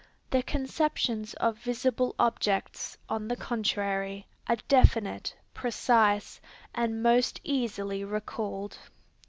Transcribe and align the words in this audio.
The 0.31 0.41
conceptions 0.41 1.35
of 1.35 1.59
visible 1.59 2.15
objects, 2.17 2.97
on 3.07 3.27
the 3.27 3.35
contrary, 3.35 4.25
are 4.47 4.55
definite, 4.67 5.35
precise, 5.53 6.41
and 6.73 7.03
most 7.03 7.39
easily 7.43 8.03
recalled. 8.03 8.79